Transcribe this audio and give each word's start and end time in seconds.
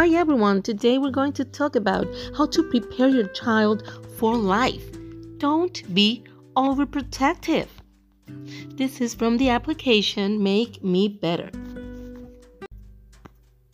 Hi 0.00 0.08
everyone, 0.14 0.62
today 0.62 0.96
we're 0.96 1.10
going 1.10 1.34
to 1.34 1.44
talk 1.44 1.76
about 1.76 2.06
how 2.34 2.46
to 2.46 2.62
prepare 2.70 3.08
your 3.08 3.26
child 3.34 3.82
for 4.16 4.34
life. 4.34 4.82
Don't 5.36 5.76
be 5.92 6.24
overprotective. 6.56 7.66
This 8.76 9.02
is 9.02 9.12
from 9.12 9.36
the 9.36 9.50
application 9.50 10.42
Make 10.42 10.82
Me 10.82 11.06
Better. 11.06 11.50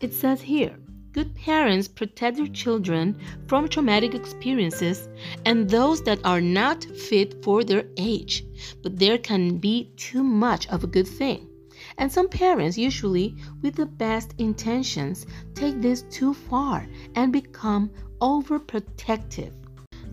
It 0.00 0.14
says 0.14 0.40
here 0.40 0.78
Good 1.12 1.34
parents 1.34 1.88
protect 1.88 2.38
their 2.38 2.46
children 2.46 3.20
from 3.46 3.68
traumatic 3.68 4.14
experiences 4.14 5.10
and 5.44 5.68
those 5.68 6.02
that 6.04 6.24
are 6.24 6.40
not 6.40 6.84
fit 6.84 7.44
for 7.44 7.62
their 7.62 7.84
age, 7.98 8.46
but 8.82 8.98
there 8.98 9.18
can 9.18 9.58
be 9.58 9.92
too 9.98 10.24
much 10.24 10.68
of 10.68 10.84
a 10.84 10.86
good 10.86 11.06
thing. 11.06 11.50
And 11.98 12.10
some 12.10 12.28
parents, 12.28 12.76
usually 12.76 13.36
with 13.62 13.76
the 13.76 13.86
best 13.86 14.34
intentions, 14.38 15.26
take 15.54 15.80
this 15.80 16.02
too 16.02 16.34
far 16.34 16.86
and 17.14 17.32
become 17.32 17.90
overprotective. 18.20 19.52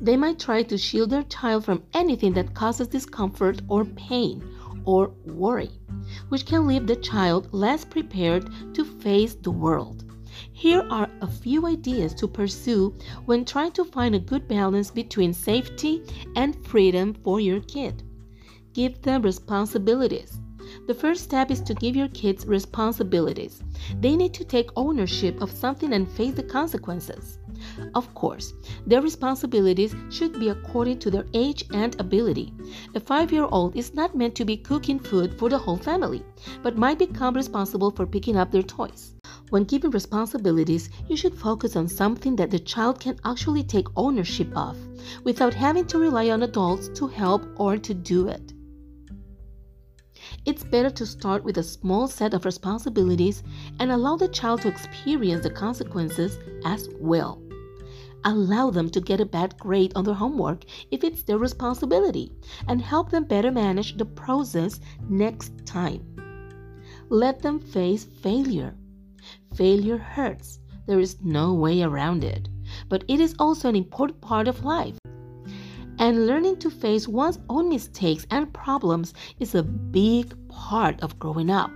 They 0.02 0.18
might 0.18 0.40
try 0.40 0.64
to 0.64 0.78
shield 0.78 1.12
their 1.12 1.24
child 1.24 1.66
from 1.66 1.84
anything 1.94 2.34
that 2.34 2.54
causes 2.54 2.88
discomfort 2.88 3.62
or 3.68 3.86
pain 3.86 4.44
or 4.86 5.10
worry, 5.26 5.70
which 6.30 6.46
can 6.46 6.68
leave 6.68 6.88
the 6.88 6.96
child 6.96 7.50
less 7.52 7.86
prepared 7.86 8.50
to 8.74 8.84
face 8.84 9.36
the 9.36 9.52
world. 9.52 10.04
Here 10.54 10.86
are 10.90 11.10
a 11.22 11.28
few 11.28 11.68
ideas 11.68 12.14
to 12.16 12.28
pursue 12.28 12.96
when 13.26 13.46
trying 13.46 13.74
to 13.74 13.86
find 13.86 14.16
a 14.16 14.20
good 14.20 14.48
balance 14.48 14.90
between 14.90 15.34
safety 15.34 16.04
and 16.36 16.66
freedom 16.66 17.14
for 17.24 17.40
your 17.40 17.60
kid. 17.62 18.04
Give 18.74 19.00
them 19.02 19.22
responsibilities. 19.22 20.40
The 20.88 20.96
first 20.96 21.24
step 21.24 21.52
is 21.52 21.62
to 21.62 21.74
give 21.76 21.96
your 21.96 22.08
kids 22.10 22.46
responsibilities. 22.46 23.62
They 24.00 24.16
need 24.16 24.34
to 24.34 24.44
take 24.44 24.70
ownership 24.76 25.42
of 25.42 25.52
something 25.52 25.94
and 25.94 26.12
face 26.12 26.34
the 26.34 26.44
consequences. 26.44 27.38
Of 27.94 28.14
course, 28.16 28.54
their 28.88 29.02
responsibilities 29.02 29.96
should 30.10 30.40
be 30.40 30.50
according 30.50 31.00
to 31.00 31.12
their 31.12 31.28
age 31.34 31.66
and 31.72 32.00
ability. 32.00 32.54
A 32.96 33.00
five 33.00 33.32
year 33.32 33.48
old 33.52 33.76
is 33.76 33.94
not 33.94 34.16
meant 34.16 34.34
to 34.36 34.46
be 34.46 34.58
cooking 34.58 34.98
food 34.98 35.38
for 35.38 35.50
the 35.50 35.60
whole 35.60 35.78
family, 35.78 36.24
but 36.64 36.78
might 36.78 36.98
become 36.98 37.36
responsible 37.36 37.92
for 37.92 38.08
picking 38.08 38.36
up 38.36 38.52
their 38.52 38.64
toys. 38.64 39.14
When 39.52 39.66
giving 39.66 39.92
responsibilities, 39.92 40.90
you 41.08 41.16
should 41.16 41.36
focus 41.36 41.76
on 41.76 41.88
something 41.88 42.36
that 42.38 42.50
the 42.50 42.60
child 42.60 43.00
can 43.00 43.20
actually 43.24 43.64
take 43.64 43.88
ownership 43.96 44.48
of 44.56 44.78
without 45.24 45.54
having 45.54 45.86
to 45.88 46.00
rely 46.00 46.30
on 46.30 46.42
adults 46.42 46.90
to 46.96 47.08
help 47.08 47.46
or 47.58 47.78
to 47.78 47.94
do 47.94 48.28
it. 48.28 48.54
It's 50.44 50.64
better 50.64 50.90
to 50.90 51.06
start 51.06 51.44
with 51.44 51.60
a 51.60 51.64
small 51.64 52.08
set 52.08 52.34
of 52.34 52.46
responsibilities 52.46 53.44
and 53.80 53.92
allow 53.92 54.16
the 54.16 54.28
child 54.28 54.62
to 54.62 54.70
experience 54.70 55.44
the 55.44 55.52
consequences 55.52 56.40
as 56.66 56.90
well. 57.00 57.40
Allow 58.24 58.72
them 58.72 58.90
to 58.90 59.02
get 59.02 59.22
a 59.22 59.26
bad 59.26 59.56
grade 59.60 59.94
on 59.96 60.04
their 60.04 60.16
homework 60.16 60.66
if 60.90 61.04
it's 61.04 61.22
their 61.22 61.38
responsibility 61.38 62.32
and 62.68 62.82
help 62.82 63.12
them 63.12 63.26
better 63.26 63.52
manage 63.52 63.98
the 63.98 64.06
process 64.06 64.80
next 65.10 65.66
time. 65.66 66.04
Let 67.10 67.44
them 67.44 67.60
face 67.60 68.06
failure. 68.06 68.76
Failure 69.54 69.98
hurts. 69.98 70.60
There 70.88 71.00
is 71.00 71.22
no 71.22 71.54
way 71.54 71.84
around 71.84 72.24
it. 72.24 72.50
But 72.90 73.04
it 73.08 73.20
is 73.20 73.36
also 73.38 73.70
an 73.70 73.76
important 73.76 74.22
part 74.22 74.48
of 74.48 74.66
life 74.66 74.98
and 76.02 76.26
learning 76.26 76.58
to 76.58 76.68
face 76.72 77.08
one's 77.08 77.38
own 77.48 77.70
mistakes 77.70 78.26
and 78.32 78.52
problems 78.52 79.14
is 79.40 79.54
a 79.54 79.62
big 79.62 80.36
part 80.48 81.00
of 81.02 81.20
growing 81.20 81.52
up. 81.52 81.70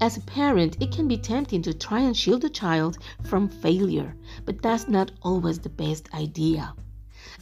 As 0.00 0.16
a 0.16 0.20
parent, 0.22 0.76
it 0.80 0.90
can 0.90 1.06
be 1.06 1.16
tempting 1.16 1.62
to 1.62 1.72
try 1.72 2.00
and 2.00 2.16
shield 2.16 2.44
a 2.44 2.48
child 2.48 2.98
from 3.22 3.48
failure, 3.48 4.16
but 4.44 4.60
that's 4.60 4.88
not 4.88 5.12
always 5.22 5.60
the 5.60 5.68
best 5.68 6.12
idea. 6.12 6.74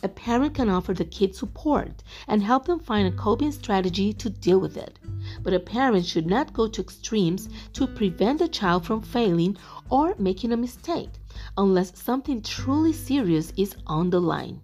A 0.03 0.09
parent 0.11 0.53
can 0.53 0.69
offer 0.69 0.93
the 0.93 1.07
kid 1.07 1.35
support 1.35 2.03
and 2.29 2.43
help 2.43 2.67
them 2.67 2.79
find 2.79 3.09
a 3.09 3.17
coping 3.17 3.51
strategy 3.51 4.13
to 4.13 4.29
deal 4.29 4.61
with 4.61 4.77
it. 4.77 4.99
But 5.43 5.55
a 5.55 5.61
parent 5.61 6.05
should 6.05 6.27
not 6.27 6.53
go 6.53 6.69
to 6.69 6.83
extremes 6.83 7.49
to 7.73 7.87
prevent 7.87 8.41
the 8.41 8.49
child 8.49 8.85
from 8.85 9.01
failing 9.01 9.57
or 9.89 10.15
making 10.19 10.53
a 10.53 10.57
mistake 10.59 11.13
unless 11.57 11.99
something 11.99 12.43
truly 12.43 12.93
serious 12.93 13.55
is 13.57 13.75
on 13.87 14.11
the 14.11 14.21
line. 14.21 14.61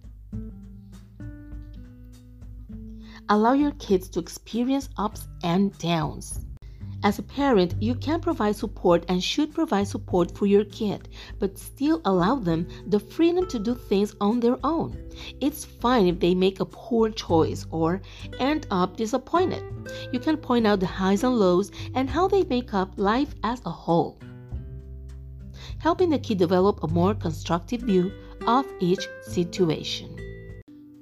Allow 3.28 3.52
your 3.52 3.72
kids 3.72 4.08
to 4.10 4.20
experience 4.20 4.88
ups 4.96 5.28
and 5.42 5.76
downs. 5.78 6.44
As 7.04 7.18
a 7.18 7.22
parent, 7.22 7.74
you 7.80 7.96
can 7.96 8.20
provide 8.20 8.54
support 8.54 9.04
and 9.08 9.22
should 9.22 9.52
provide 9.52 9.88
support 9.88 10.36
for 10.36 10.46
your 10.46 10.64
kid, 10.64 11.08
but 11.40 11.58
still 11.58 12.00
allow 12.04 12.36
them 12.36 12.68
the 12.86 13.00
freedom 13.00 13.48
to 13.48 13.58
do 13.58 13.74
things 13.74 14.14
on 14.20 14.38
their 14.38 14.56
own. 14.62 14.96
It's 15.40 15.64
fine 15.64 16.06
if 16.06 16.20
they 16.20 16.34
make 16.34 16.60
a 16.60 16.64
poor 16.64 17.10
choice 17.10 17.66
or 17.70 18.00
end 18.38 18.68
up 18.70 18.96
disappointed. 18.96 19.64
You 20.12 20.20
can 20.20 20.36
point 20.36 20.66
out 20.66 20.78
the 20.78 20.86
highs 20.86 21.24
and 21.24 21.36
lows 21.36 21.72
and 21.94 22.08
how 22.08 22.28
they 22.28 22.44
make 22.44 22.72
up 22.72 22.92
life 22.96 23.34
as 23.42 23.60
a 23.66 23.70
whole. 23.70 24.18
Helping 25.78 26.10
the 26.10 26.18
kid 26.18 26.38
develop 26.38 26.84
a 26.84 26.88
more 26.88 27.14
constructive 27.14 27.80
view 27.82 28.12
of 28.46 28.64
each 28.78 29.08
situation. 29.22 30.11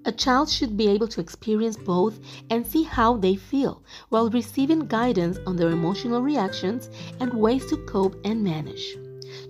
A 0.06 0.12
child 0.12 0.48
should 0.48 0.78
be 0.78 0.88
able 0.88 1.08
to 1.08 1.20
experience 1.20 1.76
both 1.76 2.20
and 2.48 2.66
see 2.66 2.84
how 2.84 3.18
they 3.18 3.36
feel 3.36 3.82
while 4.08 4.30
receiving 4.30 4.86
guidance 4.86 5.38
on 5.46 5.56
their 5.56 5.70
emotional 5.70 6.22
reactions 6.22 6.88
and 7.20 7.34
ways 7.34 7.66
to 7.66 7.76
cope 7.84 8.16
and 8.24 8.42
manage. 8.42 8.96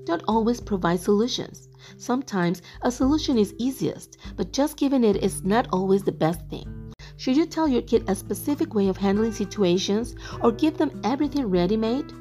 Don't 0.06 0.24
always 0.26 0.60
provide 0.60 0.98
solutions. 0.98 1.68
Sometimes 1.98 2.62
a 2.82 2.90
solution 2.90 3.38
is 3.38 3.54
easiest, 3.58 4.16
but 4.36 4.52
just 4.52 4.76
giving 4.76 5.04
it 5.04 5.22
is 5.22 5.44
not 5.44 5.68
always 5.72 6.02
the 6.02 6.10
best 6.10 6.44
thing. 6.48 6.92
Should 7.16 7.36
you 7.36 7.46
tell 7.46 7.68
your 7.68 7.82
kid 7.82 8.02
a 8.08 8.16
specific 8.16 8.74
way 8.74 8.88
of 8.88 8.96
handling 8.96 9.32
situations 9.32 10.16
or 10.42 10.50
give 10.50 10.76
them 10.76 11.00
everything 11.04 11.46
ready 11.46 11.76
made? 11.76 12.12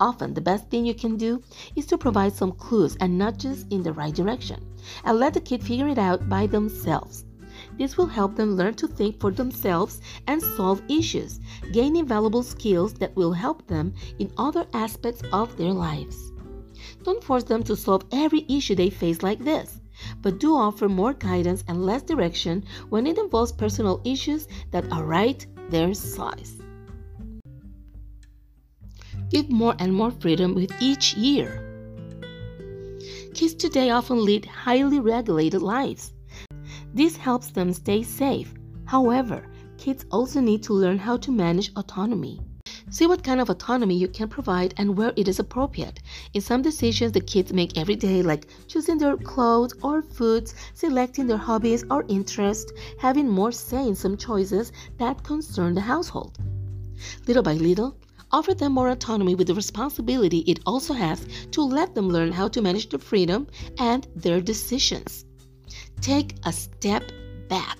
Often, 0.00 0.32
the 0.32 0.40
best 0.40 0.70
thing 0.70 0.86
you 0.86 0.94
can 0.94 1.16
do 1.16 1.42
is 1.74 1.84
to 1.86 1.98
provide 1.98 2.32
some 2.32 2.52
clues 2.52 2.96
and 3.00 3.18
nudges 3.18 3.66
in 3.70 3.82
the 3.82 3.92
right 3.92 4.14
direction 4.14 4.64
and 5.04 5.18
let 5.18 5.34
the 5.34 5.40
kid 5.40 5.62
figure 5.62 5.88
it 5.88 5.98
out 5.98 6.28
by 6.28 6.46
themselves. 6.46 7.24
This 7.78 7.96
will 7.96 8.06
help 8.06 8.36
them 8.36 8.56
learn 8.56 8.74
to 8.74 8.86
think 8.86 9.20
for 9.20 9.30
themselves 9.30 10.00
and 10.26 10.42
solve 10.42 10.82
issues, 10.88 11.40
gaining 11.72 12.06
valuable 12.06 12.42
skills 12.42 12.94
that 12.94 13.14
will 13.16 13.32
help 13.32 13.66
them 13.66 13.94
in 14.18 14.32
other 14.38 14.66
aspects 14.72 15.22
of 15.32 15.56
their 15.56 15.72
lives. 15.72 16.32
Don't 17.02 17.22
force 17.22 17.44
them 17.44 17.62
to 17.64 17.76
solve 17.76 18.04
every 18.12 18.44
issue 18.48 18.74
they 18.74 18.90
face 18.90 19.22
like 19.22 19.40
this, 19.40 19.80
but 20.22 20.38
do 20.38 20.54
offer 20.54 20.88
more 20.88 21.12
guidance 21.14 21.64
and 21.68 21.84
less 21.84 22.02
direction 22.02 22.64
when 22.88 23.06
it 23.06 23.18
involves 23.18 23.52
personal 23.52 24.00
issues 24.04 24.48
that 24.70 24.90
are 24.92 25.04
right 25.04 25.46
their 25.70 25.94
size. 25.94 26.60
Give 29.30 29.50
more 29.50 29.74
and 29.78 29.92
more 29.92 30.10
freedom 30.10 30.54
with 30.54 30.70
each 30.80 31.14
year. 31.14 31.65
Kids 33.36 33.52
today 33.52 33.90
often 33.90 34.24
lead 34.24 34.46
highly 34.46 34.98
regulated 34.98 35.60
lives. 35.60 36.14
This 36.94 37.18
helps 37.18 37.50
them 37.50 37.70
stay 37.74 38.02
safe. 38.02 38.54
However, 38.86 39.44
kids 39.76 40.06
also 40.10 40.40
need 40.40 40.62
to 40.62 40.72
learn 40.72 40.96
how 40.96 41.18
to 41.18 41.30
manage 41.30 41.70
autonomy. 41.76 42.40
See 42.88 43.06
what 43.06 43.22
kind 43.22 43.38
of 43.38 43.50
autonomy 43.50 43.94
you 43.94 44.08
can 44.08 44.30
provide 44.30 44.72
and 44.78 44.96
where 44.96 45.12
it 45.16 45.28
is 45.28 45.38
appropriate. 45.38 46.00
In 46.32 46.40
some 46.40 46.62
decisions 46.62 47.12
the 47.12 47.20
kids 47.20 47.52
make 47.52 47.76
every 47.76 47.94
day, 47.94 48.22
like 48.22 48.48
choosing 48.68 48.96
their 48.96 49.18
clothes 49.18 49.74
or 49.82 50.00
foods, 50.00 50.54
selecting 50.72 51.26
their 51.26 51.36
hobbies 51.36 51.84
or 51.90 52.06
interests, 52.08 52.72
having 52.98 53.28
more 53.28 53.52
say 53.52 53.86
in 53.86 53.94
some 53.94 54.16
choices 54.16 54.72
that 54.96 55.22
concern 55.24 55.74
the 55.74 55.82
household. 55.82 56.38
Little 57.26 57.42
by 57.42 57.52
little, 57.52 57.98
offer 58.32 58.54
them 58.54 58.72
more 58.72 58.88
autonomy 58.88 59.34
with 59.34 59.46
the 59.46 59.54
responsibility 59.54 60.38
it 60.46 60.60
also 60.66 60.94
has 60.94 61.26
to 61.50 61.62
let 61.62 61.94
them 61.94 62.08
learn 62.08 62.32
how 62.32 62.48
to 62.48 62.62
manage 62.62 62.88
their 62.88 62.98
freedom 62.98 63.46
and 63.78 64.06
their 64.14 64.40
decisions. 64.40 65.24
Take 66.00 66.34
a 66.44 66.52
step 66.52 67.10
back. 67.48 67.78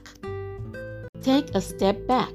Take 1.23 1.55
a 1.55 1.61
step 1.61 2.07
back. 2.07 2.33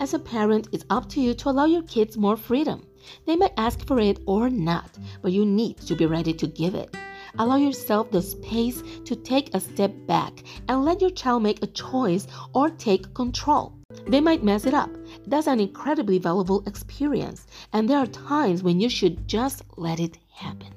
As 0.00 0.14
a 0.14 0.18
parent, 0.18 0.68
it's 0.72 0.84
up 0.90 1.08
to 1.10 1.20
you 1.20 1.34
to 1.34 1.50
allow 1.50 1.66
your 1.66 1.82
kids 1.82 2.16
more 2.16 2.36
freedom. 2.36 2.86
They 3.26 3.36
might 3.36 3.52
ask 3.56 3.86
for 3.86 4.00
it 4.00 4.20
or 4.26 4.48
not, 4.48 4.98
but 5.20 5.32
you 5.32 5.44
need 5.44 5.78
to 5.78 5.94
be 5.94 6.06
ready 6.06 6.32
to 6.32 6.46
give 6.46 6.74
it. 6.74 6.96
Allow 7.38 7.56
yourself 7.56 8.10
the 8.10 8.20
space 8.20 8.82
to 9.04 9.16
take 9.16 9.54
a 9.54 9.60
step 9.60 9.92
back 10.06 10.42
and 10.68 10.84
let 10.84 11.00
your 11.00 11.10
child 11.10 11.42
make 11.42 11.62
a 11.62 11.66
choice 11.68 12.26
or 12.52 12.68
take 12.68 13.14
control. 13.14 13.74
They 14.06 14.20
might 14.20 14.44
mess 14.44 14.64
it 14.66 14.74
up. 14.74 14.90
That's 15.26 15.46
an 15.46 15.60
incredibly 15.60 16.18
valuable 16.18 16.62
experience, 16.66 17.46
and 17.72 17.88
there 17.88 17.98
are 17.98 18.06
times 18.06 18.62
when 18.62 18.80
you 18.80 18.88
should 18.88 19.28
just 19.28 19.62
let 19.76 20.00
it 20.00 20.18
happen. 20.32 20.72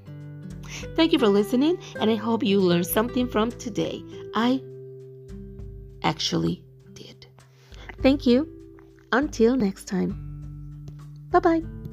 Thank 0.96 1.14
you 1.14 1.20
for 1.20 1.28
listening, 1.28 1.78
and 2.00 2.10
I 2.10 2.16
hope 2.16 2.44
you 2.44 2.60
learned 2.60 2.88
something 2.88 3.28
from 3.28 3.52
today. 3.52 4.04
I 4.34 4.62
actually 6.04 6.64
did. 6.94 7.26
Thank 8.02 8.26
you. 8.26 8.50
Until 9.12 9.56
next 9.56 9.86
time. 9.86 10.12
Bye 11.32 11.40
bye. 11.40 11.85